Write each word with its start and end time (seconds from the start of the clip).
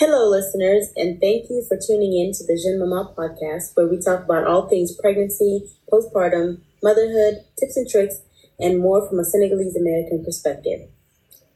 Hello, 0.00 0.30
listeners, 0.30 0.88
and 0.96 1.20
thank 1.20 1.50
you 1.50 1.62
for 1.68 1.76
tuning 1.76 2.16
in 2.16 2.32
to 2.32 2.42
the 2.46 2.56
Jeune 2.56 2.78
Maman 2.78 3.12
podcast, 3.14 3.76
where 3.76 3.86
we 3.86 4.00
talk 4.00 4.24
about 4.24 4.46
all 4.46 4.66
things 4.66 4.96
pregnancy, 4.98 5.68
postpartum, 5.92 6.62
motherhood, 6.82 7.44
tips 7.58 7.76
and 7.76 7.86
tricks, 7.86 8.22
and 8.58 8.78
more 8.78 9.06
from 9.06 9.18
a 9.18 9.24
Senegalese 9.26 9.76
American 9.76 10.24
perspective. 10.24 10.88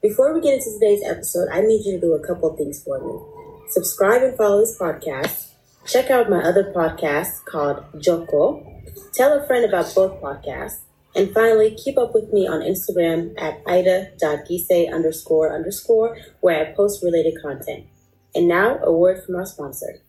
Before 0.02 0.34
we 0.34 0.42
get 0.42 0.58
into 0.60 0.78
today's 0.78 1.02
episode, 1.06 1.48
I 1.50 1.62
need 1.62 1.86
you 1.86 1.92
to 1.92 2.00
do 2.02 2.12
a 2.12 2.20
couple 2.20 2.54
things 2.54 2.84
for 2.84 3.00
me. 3.00 3.18
Subscribe 3.70 4.22
and 4.22 4.36
follow 4.36 4.60
this 4.60 4.78
podcast. 4.78 5.48
Check 5.86 6.10
out 6.10 6.28
my 6.28 6.42
other 6.42 6.70
podcast 6.70 7.46
called 7.46 7.82
Joko. 7.98 8.60
Tell 9.14 9.32
a 9.32 9.46
friend 9.46 9.64
about 9.64 9.94
both 9.94 10.20
podcasts. 10.20 10.80
And 11.16 11.32
finally, 11.32 11.74
keep 11.82 11.96
up 11.96 12.12
with 12.12 12.30
me 12.30 12.46
on 12.46 12.60
Instagram 12.60 13.40
at 13.40 13.62
aida.guisse 13.66 14.92
underscore 14.92 15.54
underscore, 15.54 16.18
where 16.42 16.60
I 16.60 16.72
post 16.74 17.02
related 17.02 17.40
content. 17.40 17.86
And 18.34 18.48
now, 18.48 18.78
a 18.82 18.92
word 18.92 19.22
from 19.24 19.36
our 19.36 19.46
sponsor. 19.46 20.00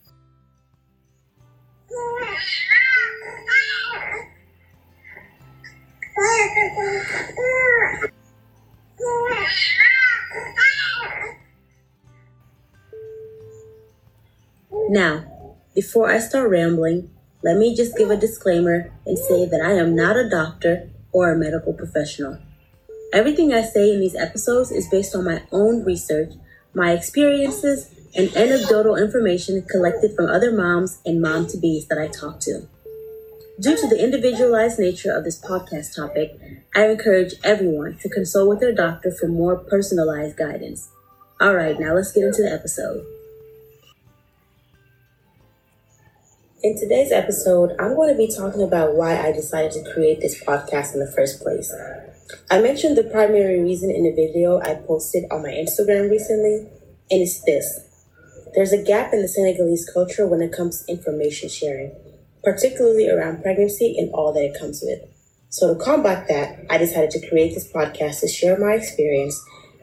Now, 14.90 15.26
before 15.74 16.10
I 16.10 16.20
start 16.20 16.50
rambling, 16.50 17.10
let 17.44 17.58
me 17.58 17.76
just 17.76 17.98
give 17.98 18.10
a 18.10 18.18
disclaimer 18.18 18.92
and 19.06 19.18
say 19.18 19.46
that 19.46 19.62
I 19.62 19.74
am 19.74 19.96
not 19.96 20.16
a 20.16 20.30
doctor 20.30 20.90
or 21.12 21.32
a 21.32 21.38
medical 21.38 21.74
professional. 21.74 22.40
Everything 23.14 23.54
I 23.54 23.62
say 23.62 23.94
in 23.94 24.00
these 24.00 24.16
episodes 24.16 24.72
is 24.72 24.90
based 24.90 25.16
on 25.16 25.26
my 25.26 25.44
own 25.52 25.84
research, 25.84 26.34
my 26.74 26.92
experiences, 26.92 27.95
and 28.16 28.36
anecdotal 28.36 28.96
information 28.96 29.62
collected 29.70 30.16
from 30.16 30.28
other 30.28 30.52
moms 30.52 31.00
and 31.06 31.22
mom 31.22 31.48
to 31.48 31.58
bees 31.58 31.88
that 31.88 31.98
I 31.98 32.08
talk 32.08 32.40
to. 32.42 32.68
Due 33.60 33.78
to 33.78 33.88
the 33.88 34.02
individualized 34.02 34.80
nature 34.80 35.12
of 35.12 35.24
this 35.24 35.40
podcast 35.40 35.96
topic, 35.96 36.38
I 36.76 36.88
encourage 36.88 37.36
everyone 37.44 37.98
to 38.02 38.10
consult 38.10 38.50
with 38.50 38.60
their 38.60 38.74
doctor 38.74 39.12
for 39.12 39.28
more 39.28 39.58
personalized 39.58 40.38
guidance. 40.38 40.90
All 41.40 41.56
right, 41.56 41.80
now 41.80 41.94
let's 41.94 42.12
get 42.12 42.24
into 42.24 42.44
the 42.44 42.52
episode. 42.52 43.06
In 46.64 46.78
today's 46.80 47.12
episode, 47.12 47.76
I'm 47.80 47.96
going 47.96 48.10
to 48.10 48.18
be 48.18 48.34
talking 48.34 48.64
about 48.64 48.96
why 48.96 49.22
I 49.22 49.32
decided 49.32 49.72
to 49.74 49.94
create 49.94 50.20
this 50.20 50.42
podcast 50.44 50.94
in 50.94 51.00
the 51.00 51.12
first 51.16 51.42
place. 51.42 51.74
I 52.50 52.60
mentioned 52.60 52.98
the 52.98 53.04
primary 53.04 53.62
reason 53.62 53.92
in 53.92 54.06
a 54.06 54.16
video 54.16 54.60
I 54.60 54.76
posted 54.76 55.26
on 55.32 55.44
my 55.44 55.50
Instagram 55.50 56.10
recently, 56.10 56.68
and 57.12 57.22
it's 57.22 57.44
this. 57.44 57.95
There's 58.56 58.72
a 58.72 58.82
gap 58.82 59.14
in 59.14 59.22
the 59.22 59.28
Senegalese 59.28 59.90
culture 59.94 60.26
when 60.26 60.42
it 60.42 60.54
comes 60.54 60.82
to 60.82 60.92
information 60.92 61.50
sharing, 61.50 61.92
particularly 62.42 63.10
around 63.10 63.44
pregnancy 63.44 63.98
and 63.98 64.10
all 64.14 64.32
that 64.32 64.46
it 64.46 64.58
comes 64.58 64.82
with. 64.82 65.02
So, 65.50 65.74
to 65.74 65.80
combat 65.80 66.30
that, 66.30 66.66
I 66.70 66.78
decided 66.78 67.12
to 67.12 67.30
create 67.30 67.54
this 67.54 67.70
podcast 67.70 68.22
to 68.22 68.30
share 68.30 68.58
my 68.58 68.74
experience, 68.74 69.38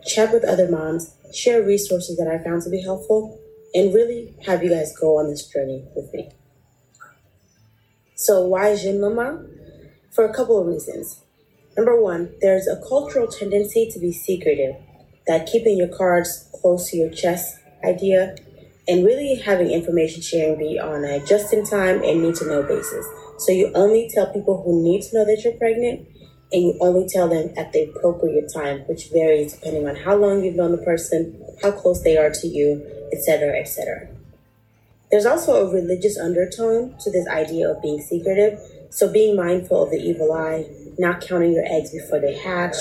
chat 0.06 0.33
with 0.33 0.45
other 0.45 0.70
moms, 0.70 1.15
share 1.34 1.62
resources 1.62 2.17
that 2.17 2.28
I 2.28 2.43
found 2.43 2.62
to 2.62 2.70
be 2.70 2.81
helpful, 2.81 3.39
and 3.75 3.93
really 3.93 4.34
have 4.47 4.62
you 4.62 4.70
guys 4.70 4.97
go 4.97 5.19
on 5.19 5.28
this 5.28 5.47
journey 5.48 5.84
with 5.95 6.12
me. 6.15 6.31
So, 8.15 8.47
why 8.47 8.75
Jeune 8.77 9.00
Maman? 9.03 9.50
For 10.12 10.25
a 10.25 10.33
couple 10.33 10.59
of 10.59 10.67
reasons. 10.67 11.20
Number 11.77 12.00
one, 12.00 12.34
there's 12.41 12.67
a 12.67 12.81
cultural 12.89 13.27
tendency 13.27 13.91
to 13.93 13.98
be 13.98 14.12
secretive, 14.12 14.77
that 15.27 15.47
keeping 15.47 15.77
your 15.77 15.89
cards 15.89 16.48
close 16.61 16.91
to 16.91 16.97
your 16.97 17.11
chest 17.11 17.59
idea, 17.84 18.37
and 18.88 19.05
really 19.05 19.36
having 19.36 19.70
information 19.70 20.22
sharing 20.22 20.58
be 20.58 20.78
on 20.78 21.05
a 21.05 21.25
just 21.27 21.52
in 21.52 21.64
time 21.64 22.02
and 22.02 22.22
need 22.22 22.34
to 22.36 22.47
know 22.47 22.62
basis. 22.62 23.06
So, 23.38 23.52
you 23.52 23.72
only 23.75 24.11
tell 24.12 24.33
people 24.33 24.62
who 24.62 24.83
need 24.83 25.02
to 25.02 25.16
know 25.16 25.25
that 25.25 25.42
you're 25.44 25.55
pregnant, 25.55 26.06
and 26.53 26.62
you 26.62 26.78
only 26.81 27.09
tell 27.09 27.28
them 27.28 27.53
at 27.56 27.72
the 27.72 27.84
appropriate 27.84 28.53
time, 28.53 28.81
which 28.81 29.09
varies 29.10 29.54
depending 29.54 29.88
on 29.88 29.97
how 29.97 30.15
long 30.15 30.44
you've 30.44 30.54
known 30.54 30.72
the 30.72 30.84
person, 30.84 31.42
how 31.62 31.72
close 31.72 32.03
they 32.03 32.19
are 32.19 32.31
to 32.31 32.47
you, 32.47 32.84
etc., 33.12 33.59
etc. 33.59 34.09
There's 35.10 35.26
also 35.26 35.66
a 35.66 35.72
religious 35.72 36.19
undertone 36.19 36.94
to 37.00 37.10
this 37.10 37.26
idea 37.28 37.71
of 37.71 37.82
being 37.82 38.00
secretive. 38.00 38.59
So 38.91 39.10
being 39.10 39.37
mindful 39.37 39.82
of 39.84 39.91
the 39.91 39.98
evil 39.98 40.32
eye, 40.32 40.66
not 40.98 41.21
counting 41.21 41.53
your 41.53 41.65
eggs 41.66 41.91
before 41.91 42.19
they 42.19 42.34
hatch, 42.34 42.76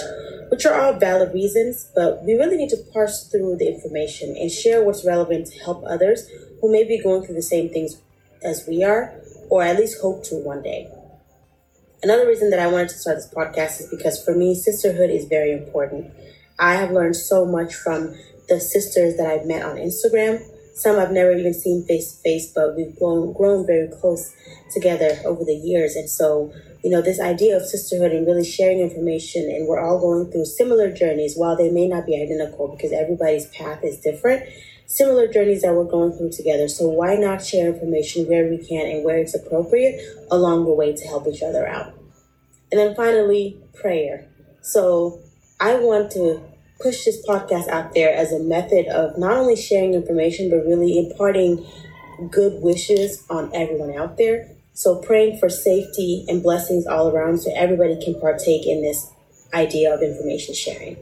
which 0.51 0.65
are 0.65 0.79
all 0.79 0.99
valid 0.99 1.33
reasons, 1.33 1.89
but 1.95 2.21
we 2.25 2.33
really 2.33 2.57
need 2.57 2.69
to 2.69 2.83
parse 2.91 3.23
through 3.29 3.55
the 3.55 3.67
information 3.67 4.35
and 4.37 4.51
share 4.51 4.83
what's 4.83 5.05
relevant 5.05 5.47
to 5.47 5.57
help 5.63 5.81
others 5.87 6.27
who 6.59 6.69
may 6.69 6.83
be 6.83 7.01
going 7.01 7.23
through 7.23 7.35
the 7.35 7.41
same 7.41 7.69
things 7.69 7.95
as 8.43 8.65
we 8.67 8.83
are, 8.83 9.13
or 9.49 9.63
at 9.63 9.77
least 9.77 10.01
hope 10.01 10.25
to 10.25 10.35
one 10.35 10.61
day. 10.61 10.91
Another 12.03 12.27
reason 12.27 12.49
that 12.49 12.59
I 12.59 12.67
wanted 12.67 12.89
to 12.89 12.95
start 12.95 13.15
this 13.15 13.33
podcast 13.33 13.79
is 13.79 13.87
because 13.89 14.21
for 14.25 14.35
me, 14.35 14.53
sisterhood 14.53 15.09
is 15.09 15.23
very 15.23 15.53
important. 15.53 16.11
I 16.59 16.75
have 16.75 16.91
learned 16.91 17.15
so 17.15 17.45
much 17.45 17.73
from 17.73 18.13
the 18.49 18.59
sisters 18.59 19.15
that 19.15 19.27
I've 19.27 19.45
met 19.45 19.63
on 19.63 19.77
Instagram 19.77 20.43
some 20.73 20.97
I've 20.97 21.11
never 21.11 21.31
even 21.33 21.53
seen 21.53 21.85
face 21.85 22.13
to 22.13 22.21
face, 22.21 22.51
but 22.53 22.75
we've 22.75 22.97
grown 22.97 23.33
grown 23.33 23.65
very 23.65 23.87
close 23.87 24.33
together 24.73 25.19
over 25.25 25.43
the 25.43 25.55
years. 25.55 25.95
And 25.95 26.09
so, 26.09 26.53
you 26.83 26.89
know, 26.89 27.01
this 27.01 27.19
idea 27.19 27.57
of 27.57 27.65
sisterhood 27.65 28.11
and 28.11 28.25
really 28.25 28.45
sharing 28.45 28.79
information, 28.79 29.43
and 29.43 29.67
we're 29.67 29.79
all 29.79 29.99
going 29.99 30.31
through 30.31 30.45
similar 30.45 30.91
journeys, 30.91 31.35
while 31.35 31.55
they 31.55 31.69
may 31.69 31.87
not 31.87 32.05
be 32.05 32.21
identical 32.21 32.67
because 32.69 32.91
everybody's 32.91 33.47
path 33.47 33.83
is 33.83 33.99
different. 33.99 34.43
Similar 34.87 35.27
journeys 35.27 35.61
that 35.61 35.73
we're 35.73 35.85
going 35.85 36.11
through 36.17 36.31
together. 36.31 36.67
So 36.67 36.89
why 36.89 37.15
not 37.15 37.45
share 37.45 37.73
information 37.73 38.27
where 38.27 38.49
we 38.49 38.57
can 38.57 38.85
and 38.85 39.05
where 39.05 39.19
it's 39.19 39.33
appropriate 39.33 40.01
along 40.29 40.65
the 40.65 40.73
way 40.73 40.93
to 40.93 41.07
help 41.07 41.27
each 41.27 41.43
other 41.43 41.65
out? 41.65 41.93
And 42.71 42.79
then 42.79 42.95
finally, 42.95 43.61
prayer. 43.73 44.27
So 44.61 45.19
I 45.59 45.75
want 45.75 46.11
to 46.13 46.43
push 46.81 47.05
this 47.05 47.25
podcast 47.25 47.67
out 47.67 47.93
there 47.93 48.13
as 48.13 48.31
a 48.31 48.39
method 48.39 48.87
of 48.87 49.17
not 49.17 49.37
only 49.37 49.55
sharing 49.55 49.93
information, 49.93 50.49
but 50.49 50.65
really 50.65 50.97
imparting 50.97 51.65
good 52.29 52.61
wishes 52.61 53.23
on 53.29 53.49
everyone 53.53 53.95
out 53.95 54.17
there. 54.17 54.49
So 54.73 54.99
praying 55.01 55.39
for 55.39 55.49
safety 55.49 56.25
and 56.27 56.41
blessings 56.41 56.87
all 56.87 57.09
around 57.09 57.39
so 57.39 57.51
everybody 57.55 58.03
can 58.03 58.19
partake 58.19 58.65
in 58.65 58.81
this 58.81 59.11
idea 59.53 59.93
of 59.93 60.01
information 60.01 60.55
sharing. 60.55 60.97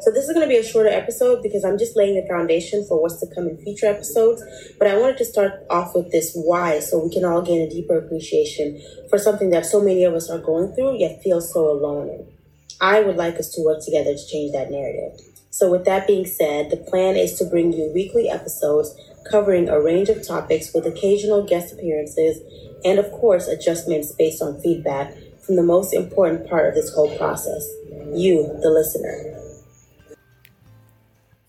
So 0.00 0.10
this 0.10 0.24
is 0.24 0.32
going 0.32 0.48
to 0.48 0.48
be 0.48 0.56
a 0.56 0.64
shorter 0.64 0.88
episode 0.88 1.42
because 1.42 1.62
I'm 1.62 1.76
just 1.76 1.94
laying 1.94 2.14
the 2.14 2.26
foundation 2.26 2.86
for 2.86 3.00
what's 3.00 3.20
to 3.20 3.34
come 3.34 3.46
in 3.48 3.58
future 3.58 3.86
episodes. 3.86 4.42
But 4.78 4.88
I 4.88 4.98
wanted 4.98 5.18
to 5.18 5.26
start 5.26 5.66
off 5.68 5.94
with 5.94 6.10
this 6.10 6.32
why 6.34 6.80
so 6.80 7.04
we 7.04 7.12
can 7.12 7.24
all 7.24 7.42
gain 7.42 7.60
a 7.60 7.68
deeper 7.68 7.98
appreciation 7.98 8.80
for 9.10 9.18
something 9.18 9.50
that 9.50 9.66
so 9.66 9.80
many 9.80 10.04
of 10.04 10.14
us 10.14 10.30
are 10.30 10.38
going 10.38 10.72
through 10.74 10.98
yet 10.98 11.22
feel 11.22 11.40
so 11.42 11.70
alone 11.70 12.08
in. 12.08 12.39
I 12.80 13.00
would 13.00 13.16
like 13.16 13.36
us 13.36 13.52
to 13.54 13.62
work 13.62 13.84
together 13.84 14.14
to 14.14 14.26
change 14.26 14.52
that 14.52 14.70
narrative. 14.70 15.20
So, 15.50 15.70
with 15.70 15.84
that 15.84 16.06
being 16.06 16.26
said, 16.26 16.70
the 16.70 16.76
plan 16.76 17.16
is 17.16 17.34
to 17.38 17.44
bring 17.44 17.72
you 17.72 17.90
weekly 17.92 18.28
episodes 18.28 18.94
covering 19.30 19.68
a 19.68 19.80
range 19.80 20.08
of 20.08 20.26
topics 20.26 20.72
with 20.72 20.86
occasional 20.86 21.42
guest 21.42 21.74
appearances 21.74 22.40
and, 22.84 22.98
of 22.98 23.10
course, 23.12 23.48
adjustments 23.48 24.12
based 24.12 24.40
on 24.40 24.60
feedback 24.60 25.14
from 25.44 25.56
the 25.56 25.62
most 25.62 25.92
important 25.92 26.48
part 26.48 26.68
of 26.68 26.74
this 26.74 26.94
whole 26.94 27.14
process 27.18 27.68
you, 28.14 28.58
the 28.62 28.70
listener. 28.70 29.36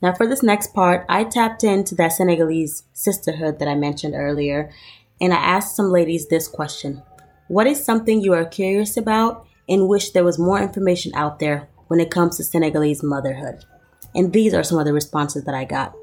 Now, 0.02 0.14
for 0.14 0.28
this 0.28 0.42
next 0.42 0.74
part, 0.74 1.06
I 1.08 1.24
tapped 1.24 1.64
into 1.64 1.96
that 1.96 2.14
Senegalese 2.14 2.84
sisterhood 2.94 3.60
that 3.60 3.68
I 3.68 3.76
mentioned 3.76 4.16
earlier, 4.16 4.72
and 5.20 5.34
I 5.34 5.38
asked 5.38 5.76
some 5.76 5.92
ladies 5.92 6.28
this 6.28 6.48
question 6.48 7.04
What 7.48 7.68
is 7.68 7.84
something 7.84 8.22
you 8.22 8.34
are 8.34 8.46
curious 8.46 8.98
about 8.98 9.46
and 9.68 9.88
wish 9.88 10.12
there 10.12 10.24
was 10.24 10.40
more 10.40 10.62
information 10.62 11.12
out 11.16 11.40
there 11.40 11.68
when 11.88 12.00
it 12.00 12.12
comes 12.12 12.38
to 12.38 12.44
Senegalese 12.44 13.04
motherhood. 13.04 13.66
And 14.14 14.34
these 14.34 14.54
are 14.54 14.64
some 14.64 14.80
of 14.80 14.86
the 14.86 14.94
responses 14.94 15.44
that 15.46 15.56
I 15.56 15.66
got. 15.66 15.96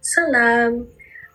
Salam. 0.00 0.88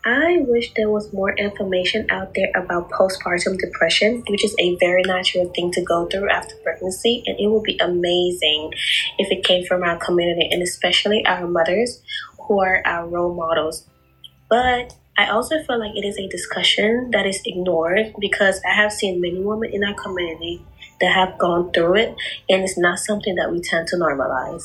I 0.08 0.38
wish 0.48 0.72
there 0.76 0.90
was 0.90 1.12
more 1.12 1.32
information 1.36 2.06
out 2.12 2.36
there 2.36 2.52
about 2.56 2.92
postpartum 2.92 3.58
depression, 3.58 4.24
which 4.28 4.46
is 4.46 4.56
a 4.60 4.76
very 4.76 5.02
natural 5.02 5.52
thing 5.56 5.72
to 5.72 5.82
go 5.82 6.06
through 6.06 6.30
after 6.30 6.56
pregnancy, 6.58 7.24
and 7.26 7.40
it 7.40 7.48
would 7.48 7.64
be 7.64 7.80
amazing 7.80 8.72
if 9.18 9.32
it 9.32 9.44
came 9.44 9.66
from 9.66 9.82
our 9.82 9.98
community 9.98 10.48
and 10.52 10.62
especially 10.62 11.26
our 11.26 11.48
mothers 11.48 12.04
who 12.40 12.62
are 12.62 12.84
our 12.86 13.08
role 13.08 13.34
models. 13.34 13.88
But 14.48 14.96
I 15.18 15.30
also 15.30 15.64
feel 15.64 15.80
like 15.80 15.96
it 15.96 16.06
is 16.06 16.18
a 16.18 16.28
discussion 16.28 17.12
that 17.12 17.26
is 17.26 17.42
ignored 17.46 18.14
because 18.20 18.60
I 18.70 18.76
have 18.76 18.92
seen 18.92 19.22
many 19.22 19.40
women 19.40 19.72
in 19.72 19.84
our 19.84 19.94
community 19.94 20.62
that 21.00 21.14
have 21.14 21.38
gone 21.38 21.72
through 21.72 21.96
it, 21.96 22.16
and 22.50 22.64
it's 22.64 22.78
not 22.78 23.00
something 23.00 23.36
that 23.36 23.52
we 23.52 23.62
tend 23.62 23.88
to 23.90 23.96
normalize. 23.96 24.64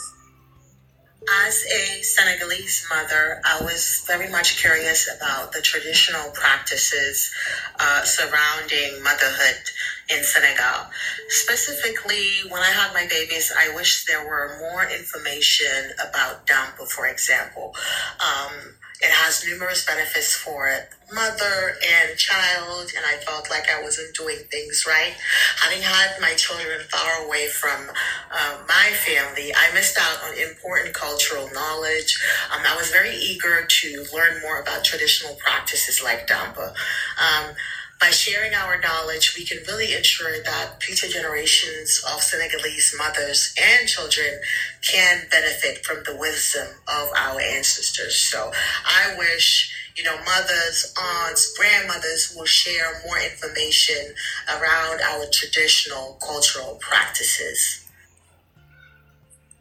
As 1.47 1.65
a 1.67 2.03
Senegalese 2.03 2.87
mother, 2.89 3.41
I 3.45 3.63
was 3.63 4.05
very 4.07 4.29
much 4.31 4.57
curious 4.57 5.09
about 5.15 5.53
the 5.53 5.61
traditional 5.61 6.31
practices 6.31 7.31
uh, 7.79 8.03
surrounding 8.05 9.03
motherhood 9.03 9.61
in 10.11 10.23
Senegal. 10.23 10.91
Specifically, 11.29 12.49
when 12.49 12.63
I 12.63 12.71
had 12.71 12.93
my 12.93 13.07
babies, 13.09 13.53
I 13.57 13.75
wish 13.75 14.05
there 14.07 14.25
were 14.27 14.57
more 14.59 14.85
information 14.85 15.93
about 16.09 16.47
Dampa, 16.47 16.89
for 16.89 17.07
example. 17.07 17.75
Um, 18.21 18.75
it 19.03 19.11
has 19.11 19.47
numerous 19.47 19.87
benefits 19.87 20.35
for 20.35 20.71
mother 21.13 21.77
and 21.83 22.19
child, 22.19 22.93
and 22.95 23.05
I 23.07 23.17
felt 23.25 23.49
like 23.49 23.65
I 23.69 23.83
wasn't 23.83 24.15
doing 24.15 24.37
things 24.51 24.85
right. 24.87 25.15
Having 25.57 25.83
had 25.83 26.21
my 26.21 26.35
children 26.35 26.81
far 26.91 27.25
away 27.25 27.49
from 27.49 27.89
uh, 28.31 28.59
my 28.69 28.91
family, 29.07 29.53
I 29.55 29.73
missed 29.73 29.99
out 29.99 30.19
on 30.25 30.37
important 30.37 30.95
cultural 30.95 31.49
knowledge. 31.55 32.21
Um, 32.53 32.61
I 32.67 32.77
was 32.77 32.91
very 32.91 33.17
eager 33.17 33.65
to 33.67 34.05
learn 34.13 34.43
more 34.43 34.61
about 34.61 34.85
traditional 34.85 35.35
practices 35.37 36.03
like 36.03 36.27
Dampa. 36.27 36.75
Um, 37.17 37.55
by 38.01 38.11
sharing 38.11 38.55
our 38.55 38.81
knowledge, 38.81 39.35
we 39.37 39.45
can 39.45 39.59
really 39.69 39.95
ensure 39.95 40.43
that 40.43 40.83
future 40.83 41.09
generations 41.09 42.03
of 42.13 42.23
Senegalese 42.23 42.95
mothers 42.97 43.55
and 43.61 43.87
children 43.87 44.41
can 44.81 45.27
benefit 45.31 45.85
from 45.85 46.03
the 46.05 46.17
wisdom 46.17 46.67
of 46.89 47.11
our 47.15 47.41
ancestors. 47.41 48.17
So 48.17 48.51
I 48.87 49.15
wish 49.19 49.77
you 49.97 50.05
know, 50.05 50.17
mothers, 50.25 50.95
aunts, 50.99 51.57
grandmothers 51.59 52.33
will 52.35 52.47
share 52.47 53.03
more 53.07 53.19
information 53.19 54.15
around 54.49 55.01
our 55.03 55.27
traditional 55.31 56.17
cultural 56.27 56.79
practices. 56.81 57.87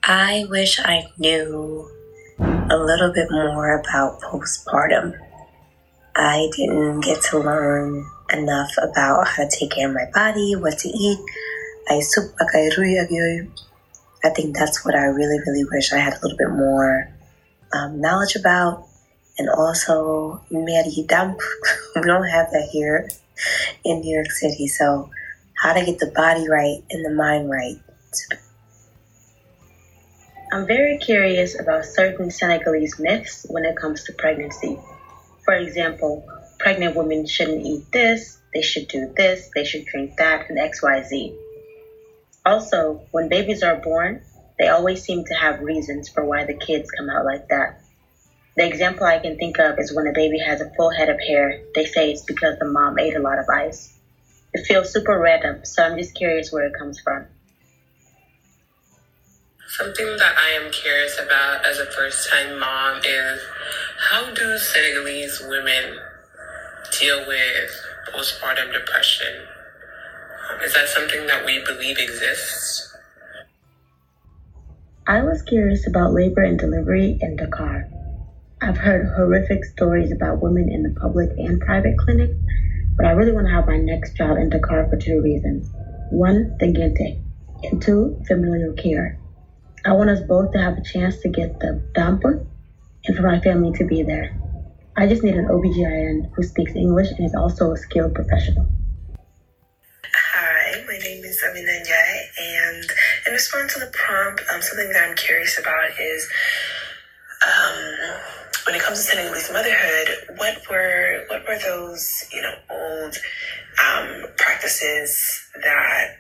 I 0.04 0.46
wish 0.50 0.80
I 0.80 1.08
knew 1.18 1.92
a 2.40 2.78
little 2.78 3.12
bit 3.12 3.30
more 3.32 3.80
about 3.80 4.22
postpartum. 4.22 5.18
I 6.16 6.50
didn't 6.56 7.02
get 7.02 7.22
to 7.32 7.40
learn 7.40 8.06
enough 8.34 8.72
about 8.78 9.28
how 9.28 9.44
to 9.44 9.50
take 9.50 9.72
care 9.72 9.88
of 9.88 9.96
my 9.96 10.10
body, 10.14 10.56
what 10.56 10.78
to 10.80 10.90
eat. 10.90 11.20
I 11.90 12.02
I 14.24 14.30
think 14.30 14.56
that's 14.56 14.86
what 14.86 14.96
I 14.96 15.06
really, 15.06 15.40
really 15.40 15.64
wish 15.72 15.94
I 15.94 15.98
had 15.98 16.14
a 16.14 16.20
little 16.22 16.38
bit 16.38 16.52
more 16.52 17.10
um, 17.74 18.02
knowledge 18.02 18.36
about. 18.36 18.86
And 19.38 19.50
also, 19.50 20.44
we 21.96 22.02
don't 22.02 22.28
have 22.28 22.52
that 22.52 22.70
here 22.72 23.08
in 23.86 24.02
New 24.02 24.16
York 24.16 24.32
City. 24.32 24.68
So, 24.68 25.10
how 25.56 25.74
to 25.74 25.86
get 25.86 26.00
the 26.00 26.12
body 26.16 26.50
right 26.50 26.84
and 26.90 27.06
the 27.06 27.12
mind 27.12 27.50
right. 27.50 27.78
I'm 30.52 30.66
very 30.66 30.98
curious 30.98 31.60
about 31.60 31.86
certain 31.86 32.32
Senegalese 32.32 33.00
myths 33.00 33.46
when 33.50 33.66
it 33.66 33.76
comes 33.76 34.04
to 34.06 34.14
pregnancy. 34.14 34.80
For 35.46 35.54
example, 35.54 36.26
pregnant 36.60 36.96
women 36.96 37.26
shouldn't 37.26 37.66
eat 37.66 37.92
this, 37.92 38.38
they 38.54 38.62
should 38.62 38.88
do 38.88 39.12
this, 39.16 39.50
they 39.56 39.64
should 39.64 39.86
drink 39.86 40.18
that, 40.18 40.50
and 40.50 40.60
XYZ. 40.60 41.36
Also, 42.46 43.02
when 43.12 43.30
babies 43.30 43.64
are 43.64 43.76
born, 43.76 44.22
they 44.58 44.68
always 44.68 45.02
seem 45.02 45.24
to 45.24 45.34
have 45.34 45.62
reasons 45.62 46.10
for 46.10 46.24
why 46.26 46.46
the 46.46 46.54
kids 46.54 46.92
come 46.92 47.10
out 47.10 47.26
like 47.26 47.48
that. 47.48 47.82
The 48.58 48.68
example 48.68 49.06
I 49.06 49.20
can 49.20 49.38
think 49.38 49.58
of 49.58 49.80
is 49.80 49.94
when 49.94 50.08
a 50.08 50.14
baby 50.14 50.40
has 50.40 50.60
a 50.60 50.70
full 50.76 50.92
head 50.92 51.10
of 51.10 51.20
hair, 51.20 51.62
they 51.76 51.86
say 51.86 52.12
it's 52.12 52.24
because 52.24 52.60
the 52.60 52.66
mom 52.66 53.00
ate 53.00 53.16
a 53.16 53.22
lot 53.22 53.40
of 53.40 53.48
ice. 53.48 53.98
It 54.54 54.66
feels 54.66 54.92
super 54.92 55.18
random, 55.18 55.64
so 55.64 55.84
I'm 55.84 55.98
just 55.98 56.16
curious 56.16 56.52
where 56.52 56.66
it 56.66 56.74
comes 56.78 57.00
from. 57.00 57.26
Something 59.68 60.18
that 60.18 60.36
I 60.36 60.50
am 60.62 60.72
curious 60.72 61.20
about 61.20 61.64
as 61.64 61.78
a 61.78 61.86
first 61.86 62.30
time 62.30 62.60
mom 62.60 63.00
is 63.06 63.42
how 64.10 64.34
do 64.34 64.58
Senegalese 64.58 65.42
women 65.48 66.00
deal 67.00 67.26
with 67.28 67.72
postpartum 68.14 68.72
depression? 68.74 69.48
Is 70.64 70.74
that 70.74 70.90
something 70.90 71.28
that 71.28 71.46
we 71.46 71.64
believe 71.64 71.98
exists? 71.98 72.96
I 75.08 75.22
was 75.22 75.42
curious 75.42 75.88
about 75.88 76.14
labor 76.14 76.44
and 76.44 76.60
delivery 76.60 77.18
in 77.22 77.36
Dakar. 77.36 77.88
I've 78.62 78.78
heard 78.78 79.08
horrific 79.16 79.64
stories 79.66 80.12
about 80.12 80.42
women 80.42 80.70
in 80.70 80.84
the 80.84 81.00
public 81.00 81.30
and 81.38 81.62
private 81.62 81.98
clinics, 81.98 82.36
but 82.98 83.06
I 83.06 83.12
really 83.12 83.32
want 83.32 83.48
to 83.48 83.54
have 83.54 83.68
my 83.68 83.78
next 83.78 84.16
child 84.18 84.38
in 84.38 84.50
Dakar 84.50 84.88
for 84.90 84.98
two 84.98 85.22
reasons. 85.22 85.70
One, 86.12 86.58
Tengente, 86.60 87.22
and 87.64 87.82
two, 87.82 88.22
familial 88.28 88.74
care. 88.74 89.18
I 89.86 89.94
want 89.94 90.10
us 90.10 90.20
both 90.28 90.52
to 90.52 90.60
have 90.60 90.78
a 90.78 90.84
chance 90.84 91.20
to 91.20 91.30
get 91.30 91.60
the 91.60 91.82
Dampa 91.96 92.46
and 93.06 93.16
for 93.16 93.24
my 93.24 93.40
family 93.40 93.72
to 93.78 93.86
be 93.86 94.04
there. 94.04 94.36
I 94.98 95.08
just 95.08 95.24
need 95.24 95.36
an 95.36 95.46
OBGYN 95.46 96.32
who 96.34 96.44
speaks 96.44 96.76
English 96.76 97.10
and 97.12 97.26
is 97.26 97.36
also 97.36 97.72
a 97.72 97.78
skilled 97.78 98.14
professional. 98.14 98.68
Hi, 100.34 100.84
my 100.88 100.98
name 100.98 101.24
is 101.24 101.42
Amina 101.50 101.72
Njai, 101.72 102.20
and 102.38 102.86
in 103.28 103.34
response 103.34 103.74
to 103.74 103.80
the 103.80 103.92
prompt, 103.94 104.44
um, 104.54 104.62
something 104.62 104.90
that 104.92 105.10
I'm 105.10 105.16
curious 105.16 105.58
about 105.60 105.92
is 106.00 106.30
um, 107.46 108.20
when 108.66 108.76
it 108.76 108.82
comes 108.82 108.98
to 109.00 109.04
Senegalese 109.04 109.52
motherhood, 109.52 110.38
what 110.38 110.58
were 110.70 111.24
what 111.28 111.48
were 111.48 111.58
those 111.60 112.26
you 112.34 112.42
know 112.42 112.54
old 112.70 113.18
um, 113.88 114.26
practices 114.38 115.42
that 115.64 116.18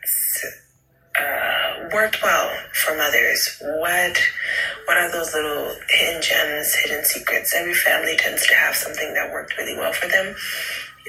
uh, 1.19 1.89
worked 1.93 2.21
well 2.23 2.55
for 2.73 2.95
mothers? 2.95 3.57
What 3.61 4.17
what 4.89 4.97
are 4.97 5.11
those 5.11 5.35
little 5.35 5.75
hidden 5.87 6.19
gems, 6.19 6.73
hidden 6.73 7.05
secrets? 7.05 7.53
Every 7.55 7.75
family 7.75 8.17
tends 8.17 8.47
to 8.47 8.55
have 8.55 8.73
something 8.73 9.13
that 9.13 9.31
worked 9.31 9.55
really 9.55 9.77
well 9.77 9.93
for 9.93 10.07
them. 10.07 10.35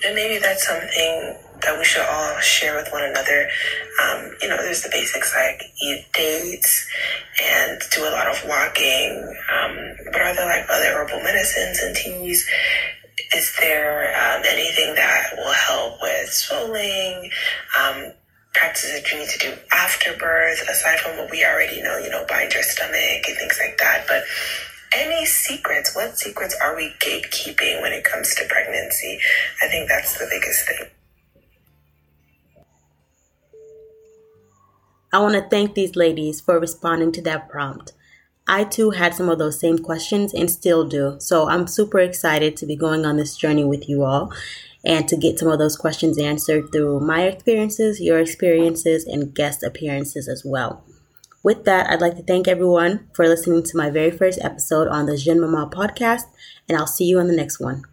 And 0.05 0.15
maybe 0.15 0.37
that's 0.37 0.67
something 0.67 1.39
that 1.63 1.79
we 1.79 1.85
should 1.87 2.05
all 2.05 2.39
share 2.41 2.77
with 2.77 2.93
one 2.93 3.05
another. 3.05 3.49
Um, 4.05 4.37
you 4.43 4.49
know, 4.51 4.59
there's 4.59 4.83
the 4.83 4.91
basics 4.91 5.35
like 5.35 5.63
eat 5.81 6.05
dates 6.13 6.87
and 7.43 7.81
do 7.91 8.03
a 8.03 8.13
lot 8.13 8.27
of 8.27 8.45
walking. 8.47 9.35
Um, 9.49 9.97
but 10.13 10.21
are 10.21 10.37
there 10.37 10.45
like 10.45 10.69
other 10.69 10.99
herbal 10.99 11.23
medicines 11.23 11.81
and 11.83 11.97
teas? 11.97 12.47
Is 13.35 13.57
there 13.61 14.13
um, 14.13 14.43
anything 14.47 14.95
that 14.95 15.31
will 15.39 15.55
help 15.55 16.03
with 16.03 16.29
swelling? 16.29 17.31
Practices 18.53 18.93
that 18.93 19.11
you 19.11 19.19
need 19.19 19.29
to 19.29 19.39
do 19.39 19.55
after 19.73 20.17
birth, 20.17 20.61
aside 20.69 20.99
from 21.01 21.17
what 21.17 21.31
we 21.31 21.45
already 21.45 21.81
know, 21.83 21.99
you 21.99 22.11
know, 22.11 22.25
bind 22.29 22.53
your 22.53 22.63
stomach 22.63 23.25
and 23.29 23.37
things 23.39 23.59
like 23.63 23.79
that. 23.79 24.05
But 24.09 24.25
any 24.95 25.25
secrets? 25.25 25.95
What 25.95 26.19
secrets 26.19 26.57
are 26.61 26.75
we 26.75 26.93
gatekeeping 26.99 27.81
when 27.81 27.93
it 27.93 28.05
comes 28.05 28.35
to 28.35 28.45
pregnancy? 28.49 29.19
I 29.63 29.69
think 29.69 29.89
that's 29.89 30.19
the 30.19 30.27
biggest 30.29 30.67
thing. 30.67 30.89
I 35.13 35.19
want 35.19 35.35
to 35.35 35.49
thank 35.49 35.75
these 35.75 35.97
ladies 35.97 36.41
for 36.41 36.59
responding 36.59 37.13
to 37.13 37.23
that 37.23 37.49
prompt. 37.49 37.93
I 38.47 38.65
too 38.65 38.91
had 38.91 39.15
some 39.15 39.29
of 39.29 39.39
those 39.39 39.61
same 39.61 39.79
questions 39.79 40.35
and 40.35 40.51
still 40.51 40.85
do. 40.85 41.17
So 41.19 41.49
I'm 41.49 41.67
super 41.67 42.01
excited 42.01 42.57
to 42.57 42.67
be 42.67 42.77
going 42.77 43.05
on 43.05 43.17
this 43.17 43.37
journey 43.37 43.65
with 43.65 43.89
you 43.89 44.05
all 44.05 44.33
and 44.85 45.09
to 45.09 45.17
get 45.17 45.39
some 45.39 45.49
of 45.49 45.59
those 45.59 45.77
questions 45.77 46.19
answered 46.19 46.73
through 46.73 47.01
my 47.01 47.23
experiences, 47.25 48.01
your 48.01 48.19
experiences, 48.19 49.05
and 49.05 49.35
guest 49.35 49.63
appearances 49.63 50.29
as 50.29 50.45
well. 50.45 50.85
With 51.43 51.65
that, 51.65 51.89
I'd 51.89 52.01
like 52.01 52.17
to 52.17 52.23
thank 52.23 52.49
everyone 52.49 53.09
for 53.15 53.27
listening 53.27 53.63
to 53.63 53.77
my 53.77 53.91
very 53.91 54.11
first 54.11 54.39
episode 54.43 54.89
on 54.89 55.07
the 55.07 55.17
Jeune 55.17 55.41
Maman 55.41 55.71
podcast, 55.71 56.25
and 56.69 56.77
I'll 56.77 56.87
see 56.87 57.05
you 57.05 57.19
on 57.19 57.29
the 57.29 57.37
next 57.37 57.61
one. 57.61 57.85